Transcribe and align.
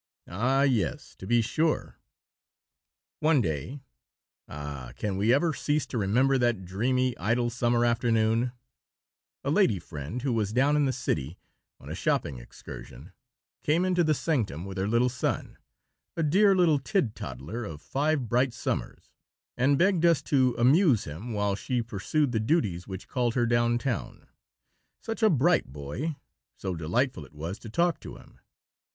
Ah, 0.27 0.63
yes, 0.63 1.13
to 1.17 1.27
be 1.27 1.43
sure. 1.43 1.99
One 3.19 3.39
day 3.39 3.81
ah, 4.47 4.93
can 4.95 5.15
we 5.15 5.31
ever 5.31 5.53
cease 5.53 5.85
to 5.85 5.97
remember 5.99 6.39
that 6.39 6.65
dreamy, 6.65 7.15
idle, 7.19 7.51
summer 7.51 7.85
afternoon 7.85 8.51
a 9.43 9.51
lady 9.51 9.77
friend, 9.77 10.23
who 10.23 10.33
was 10.33 10.53
down 10.53 10.75
in 10.75 10.85
the 10.85 10.91
city 10.91 11.37
on 11.79 11.87
a 11.87 11.93
shopping 11.93 12.39
excursion, 12.39 13.11
came 13.61 13.85
into 13.85 14.03
the 14.03 14.15
sanctum 14.15 14.65
with 14.65 14.79
her 14.79 14.87
little 14.87 15.07
son, 15.07 15.59
a 16.17 16.23
dear 16.23 16.55
little 16.55 16.79
tid 16.79 17.15
toddler 17.15 17.63
of 17.63 17.79
five 17.79 18.27
bright 18.27 18.53
summers, 18.55 19.11
and 19.55 19.77
begged 19.77 20.03
us 20.03 20.23
to 20.23 20.55
amuse 20.57 21.03
him 21.03 21.31
while 21.31 21.53
she 21.53 21.83
pursued 21.83 22.31
the 22.31 22.39
duties 22.39 22.87
which 22.87 23.07
called 23.07 23.35
her 23.35 23.45
down 23.45 23.77
town. 23.77 24.25
Such 24.99 25.21
a 25.21 25.29
bright 25.29 25.71
boy; 25.71 26.15
so 26.57 26.73
delightful 26.75 27.23
it 27.23 27.33
was 27.35 27.59
to 27.59 27.69
talk 27.69 27.99
to 27.99 28.15
him. 28.17 28.39